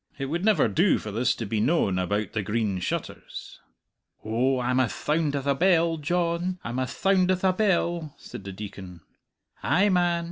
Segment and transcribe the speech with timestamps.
[0.17, 3.59] "It would never do for this to be known about the 'Green Shutters.'"
[4.25, 8.43] "Oh, I'm ath thound ath a bell, Dyohn, I'm ath thound ath a bell," said
[8.43, 9.01] the Deacon.
[9.61, 10.19] "Ay, man!